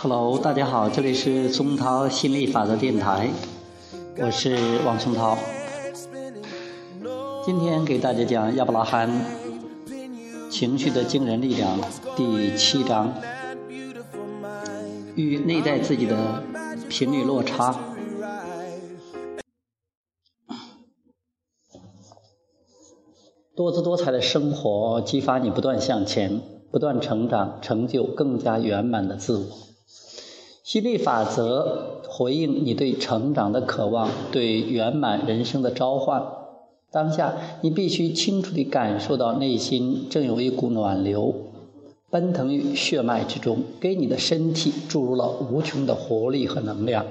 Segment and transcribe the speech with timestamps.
[0.00, 3.28] Hello，大家好，这里是松涛心理法则电台，
[4.16, 5.36] 我是王松涛。
[7.44, 9.10] 今天给大家讲亚伯拉罕
[10.48, 11.80] 情绪的惊人力量
[12.14, 13.12] 第七章，
[15.16, 16.44] 与内在自己的
[16.88, 17.76] 频率落差。
[23.56, 26.40] 多姿多彩的生活激发你不断向前，
[26.70, 29.44] 不断成长，成就更加圆满的自我。
[30.62, 36.22] 吸力法则回应你对成长的渴望，对圆满人生的召唤。
[36.90, 41.34] 当下，你必须清楚地感受到内心正有一股暖流
[42.10, 47.04] 奔腾于血脉之中，给你的身体注入了无穷的活力和能量。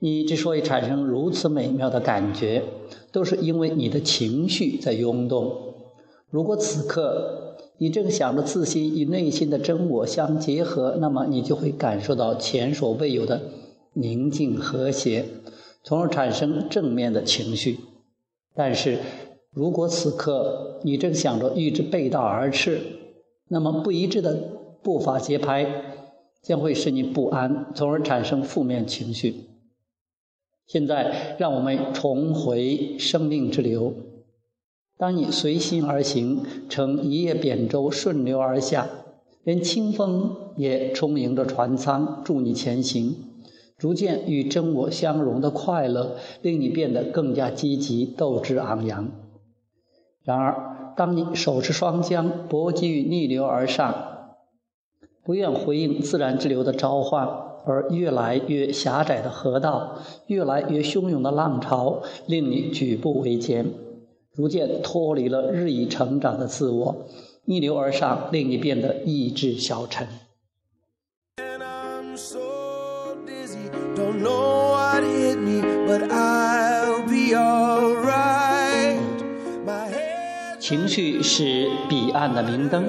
[0.00, 2.62] 你之所以产生如此美妙的感觉，
[3.10, 5.74] 都是因为你的情绪在涌动。
[6.30, 7.47] 如果此刻
[7.80, 13.40] 你正想着自心与内心的真我相结合，那么你就会感受到前所未有的
[13.92, 15.24] 宁静和谐，
[15.84, 17.78] 从而产生正面的情绪。
[18.52, 18.98] 但是，
[19.52, 22.80] 如果此刻你正想着与之背道而驰，
[23.46, 24.34] 那么不一致的
[24.82, 25.66] 步伐节拍
[26.42, 29.46] 将会使你不安，从而产生负面情绪。
[30.66, 33.94] 现在，让我们重回生命之流。
[34.98, 38.88] 当你随心而行，乘一叶扁舟顺流而下，
[39.44, 43.14] 连清风也充盈着船舱，助你前行。
[43.78, 49.08] 逐渐与真我相融的快乐，令你变得更加积极、斗志昂扬。
[50.24, 53.94] 然而，当你手持双桨，搏击于逆流而上，
[55.22, 57.46] 不愿回应自然之流的召唤。
[57.64, 63.66] 而越来越狭窄的河道，越来越汹涌的浪潮，令你举步维艰，
[64.38, 67.08] 逐渐脱离了日益成长的自我，
[67.44, 70.06] 逆流而上，令你变得意志消沉。
[80.60, 82.84] 情绪是彼岸的明灯。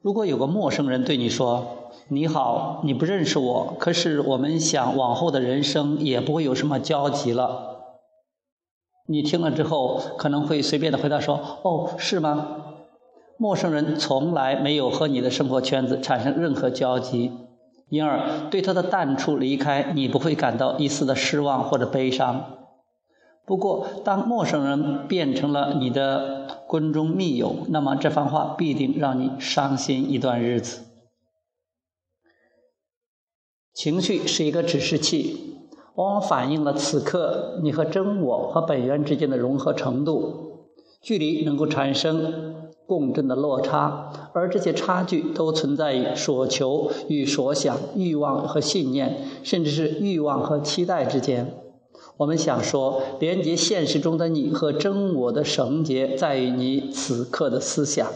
[0.00, 7.70] 如果有个陌生人对你说：“你好，你不认识我，可是我们想往后的人生也不会有什么交集了。”
[9.08, 12.56] 你听了之后可能会随便的回答说：“哦，是吗？”
[13.36, 17.32] 陌生人从来没有和你的生活圈子产生任何交集，
[17.88, 22.58] 因而对他的淡出离开，你不会感到一丝的失望或者悲伤。
[23.44, 30.84] 不过，当陌生人变成了你的闺中密友，那么这番话必定让你伤心一段日子。
[33.74, 35.56] 情绪是一个指示器，
[35.94, 40.50] 往往反映了此刻你和真我和本源之间的融合程度。
[41.00, 42.54] 距离能够产生
[42.86, 51.54] 共振的落差，而这些差距都存在于所求与所想、欲望和信念，甚至是欲望和期待之间。
[52.18, 58.06] 我们想说，连接现实中的你和真我的绳结，在于你此刻的思想。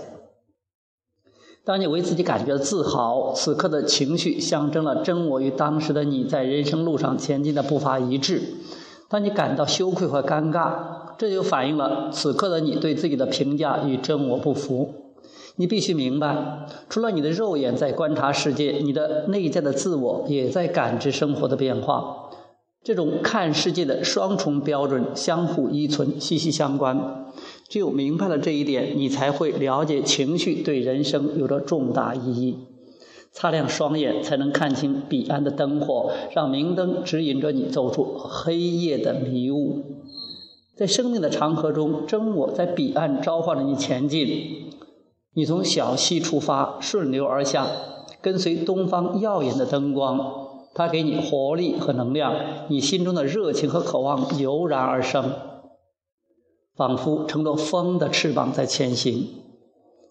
[1.66, 8.40] 当你为自己感觉自豪，此刻的情绪象征了真我与当时的你在人生路上前进的步伐一致。
[9.08, 10.74] 当你感到羞愧和尴尬，
[11.18, 14.94] 这就反映了此刻的你对自己的评价与真我不符。
[15.56, 22.25] 你必须明白，除了你的肉眼在观察世界，你的内在的自我也在感知生活的变化。
[22.86, 27.26] 这种看世界的双重标准相互依存、息息相关。
[27.68, 32.58] 只有明白了这一点，你才会了解情绪对人生有着重大意义。
[33.32, 39.82] 擦亮双眼，才能看清彼岸的灯火，让明灯指引着你走出黑夜的迷雾。
[40.76, 44.70] 在生命的长河中，真我在彼岸召唤着你前进。
[45.34, 47.66] 你从小溪出发，顺流而下，
[48.22, 50.45] 跟随东方耀眼的灯光。
[50.76, 52.34] 它给你活力和能量，
[52.68, 55.32] 你心中的热情和渴望油然而生，
[56.76, 59.26] 仿佛乘着风的翅膀在前行，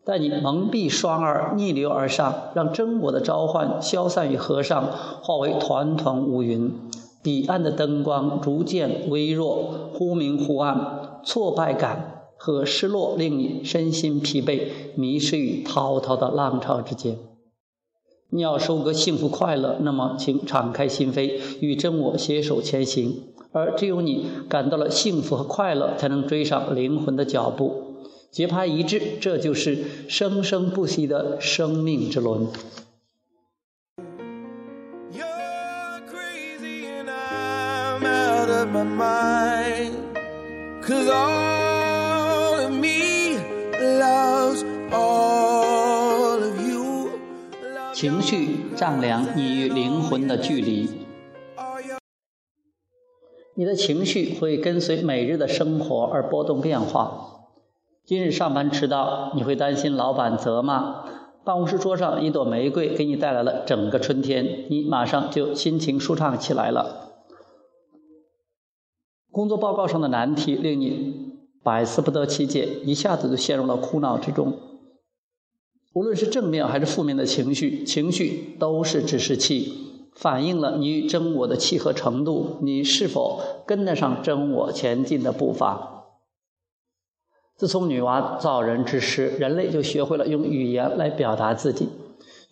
[0.04, 4.90] 待你蒙蔽双耳，逆流而上，让真我的召唤消散于河上，
[5.22, 6.74] 化为团团乌云。
[7.22, 17.18] 彼岸的灯光逐渐微弱，忽明忽暗，挫败感和失落令你身心疲惫，迷失于滔滔的浪潮之间。
[18.30, 23.24] 你要收割幸福快乐，那么请敞开心扉，与真我携手前行。
[23.52, 27.96] 而只有你感到了幸福和快乐，才能追上灵魂的脚步，
[28.30, 32.48] 节拍一致，这就是生生不息的生命之轮。
[47.96, 50.90] 情绪丈量你与灵魂的距离。
[53.54, 57.46] 你的情绪会跟随每日的生活而波动变化。
[58.04, 61.06] 今日上班迟到，你会担心老板责骂；
[61.46, 67.14] 办公室桌上一朵玫瑰给你带来了整个春天，你马上就心情舒畅起来了。
[69.32, 71.32] 工作报告上的难题令你
[71.64, 74.52] 百思不得其解，一下子就陷入了苦恼之中。
[75.96, 79.82] 无论是正面还是负面的情绪，情绪都是指示器。
[80.14, 86.04] 反映了你与真我的契合程度，你是否跟得上真我前进的步伐？
[87.56, 91.88] 自从女娲造人之时，人类就学会了用语言来表达自己，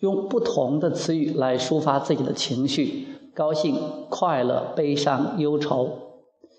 [0.00, 6.03] 用不同的词语来抒发自己的情绪：高兴、快乐、悲伤、忧愁。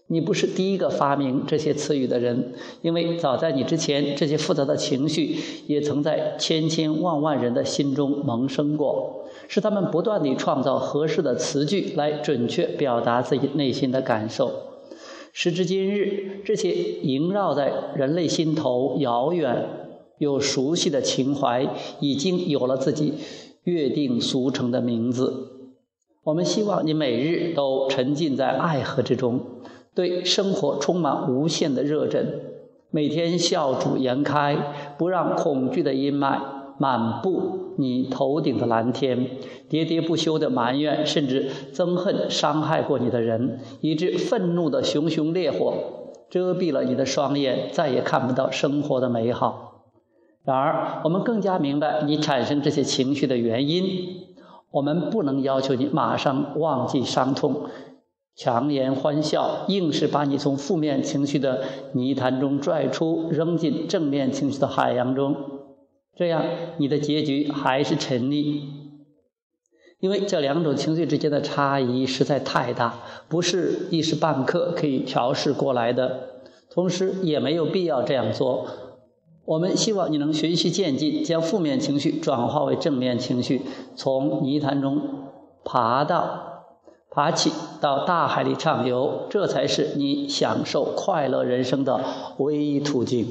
[0.07, 2.54] 你不是第一个发明这些词语的人，
[2.84, 5.36] 因为早在你之前，这些复杂的情绪
[5.66, 14.52] 也曾在千千万万人的心中萌生过，是他们不断地创造合适的词句来准确表达自己内心的感受。
[15.34, 19.68] 时至今日，这些萦绕在人类心头遥远
[20.19, 21.68] 又熟悉的情怀，
[22.00, 23.16] 已经有了自己
[23.63, 25.48] 约定俗成的名字。
[26.24, 29.42] 我们希望你每日都沉浸在爱河之中。
[29.95, 32.42] 对生活充满无限的热忱，
[32.92, 34.57] 每天笑逐颜开，
[34.97, 36.39] 不让恐惧的阴霾
[36.77, 39.30] 满布你头顶的蓝天。
[39.69, 45.74] 喋喋不休的埋怨，甚至憎恨伤害过你的人，以致愤怒的熊熊烈火
[46.30, 49.86] 遮蔽了你的双眼，再也看不到生活的美好。
[50.44, 53.83] 然而，我们更加明白你产生这些情绪的原因。
[54.71, 57.62] 我们不能要求你马上忘记伤痛。
[58.36, 65.36] 强颜欢笑，硬是把你从负面情绪的泥潭中拽出，扔进正面情绪的海洋中，
[66.18, 66.44] 这样
[66.78, 68.62] 你的结局还是沉溺。
[70.02, 73.00] 因为这两种情绪之间的差异实在太大，
[73.30, 78.68] 不是一时半刻可以调试过来的，同时也没有必要这样做。
[79.46, 83.62] 我们希望你能循序渐进，将负面情绪转化为正面情绪，
[83.96, 85.00] 从泥潭中
[85.64, 86.55] 爬到。
[87.15, 92.03] 爬起到大海里畅游，这才是你享受快乐人生的
[92.39, 93.25] 唯一途径。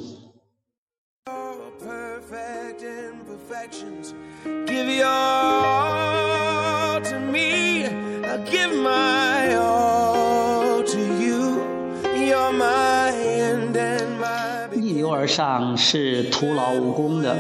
[14.80, 17.36] 逆流而上是徒劳无功的。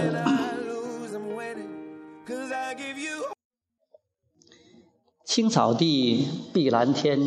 [5.34, 7.18] 青草地，碧蓝天，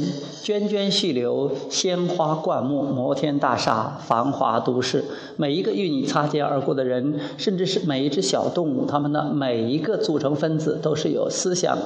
[0.41, 5.03] 涓涓细流，鲜花灌木，摩天大厦，繁华都市。
[5.35, 11.77] 每一个与你擦肩而过的人，甚至是每一只小动物，它们的每一个组成分子，都是由思想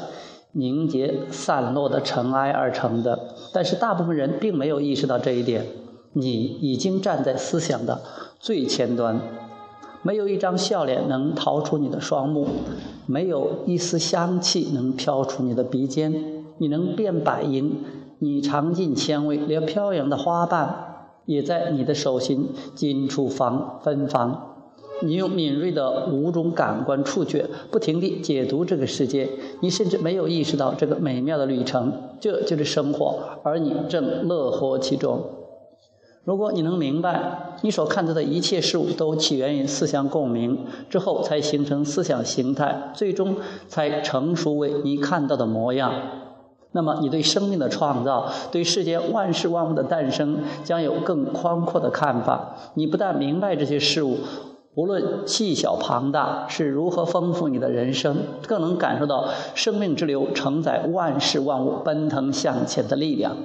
[0.51, 3.17] 凝结散落的尘埃而成的。
[3.51, 5.65] 但是，大部分人并没有意识到这一点。
[6.13, 7.99] 你已经站在思想的
[8.39, 9.19] 最前端。
[10.03, 12.47] 没有一张笑脸能逃出你的双目，
[13.05, 16.43] 没有一丝香气能飘出你的鼻尖。
[16.57, 17.83] 你能变百银，
[18.19, 24.47] 你尝尽千味，连飘扬的花瓣也在你的手心紧处放芬芳。
[25.03, 29.27] 你用敏锐的五种感官触觉，不停地解读这个世界。
[29.61, 35.23] 你甚至没有意识到这个美妙的旅程，这就是生活，而你正乐活其中。
[36.23, 43.37] 如果你能明白，你所看到的一切事物都起源于思想共鸣，之后才形成思想形态，最终
[43.67, 45.91] 才成熟为你看到的模样，
[46.73, 52.55] 那么你对生命的创造，对世间万事万物的诞生，将有更宽阔的看法。
[52.75, 54.19] 你不但明白这些事物，
[54.75, 63.35] 无论细小庞大，是如何丰富你的人生，更能感受到生命之流承载万事万物奔腾向前的力量。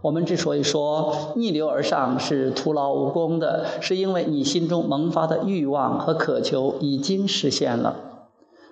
[0.00, 7.96] 我们之所以说逆流而上是徒劳无功的，是因为你心中萌发的欲望和渴求已经实现了。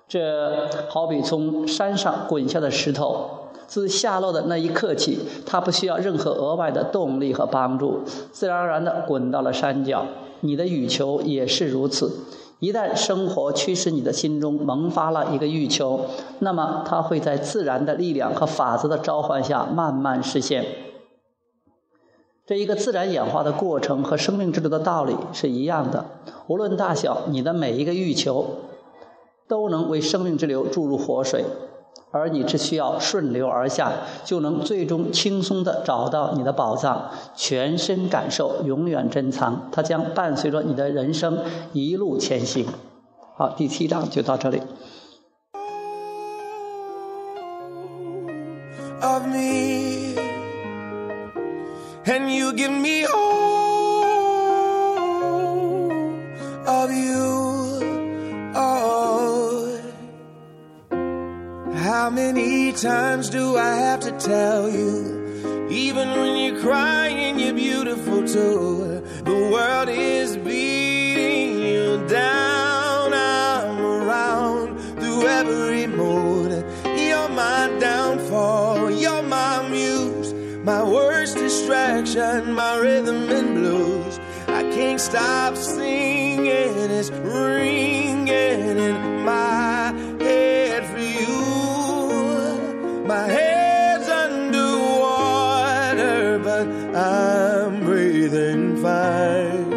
[0.07, 3.29] 这好比从山上滚下的石头，
[3.67, 10.05] 自下落的那一刻起，它不需要任何额外的动力和帮助，自然而然地滚到了山脚。
[10.39, 12.09] 你的欲求也是如此。
[12.59, 16.05] 一旦生活驱使你的心中萌发了一个欲求，
[16.39, 20.65] 那么它会在自然的力量和法则的召唤下慢慢实现。
[22.47, 26.05] 这一个自然演化的过程和生命之流的道理是一样的，
[26.47, 28.45] 无论大小，你的每一个欲求
[29.49, 31.43] 都能为生命之流注入活水，
[32.09, 33.91] 而你只需要顺流而下，
[34.23, 41.39] 就能最终轻松地找到你的宝藏，全身感受永远珍藏，它将伴随着你的人生
[41.73, 42.65] 一路前行。
[43.35, 44.61] 好，第七章就到这里。
[52.57, 54.03] Give me all
[56.67, 57.25] of you.
[58.55, 59.79] Oh.
[61.75, 65.69] How many times do I have to tell you?
[65.69, 69.03] Even when you're crying, you're beautiful too.
[69.23, 70.86] The world is beating
[81.33, 84.19] distraction, my rhythm and blues.
[84.47, 86.47] I can't stop singing.
[86.47, 91.37] It's ringing in my head for you.
[93.05, 94.79] My head's underwater,
[96.39, 99.71] but I'm breathing fine.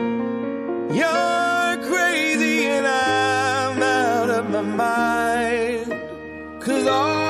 [0.95, 5.93] You're crazy and I'm out of my mind.
[6.61, 7.30] Cause all